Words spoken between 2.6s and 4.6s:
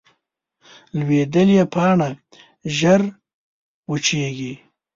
ژر وچېږي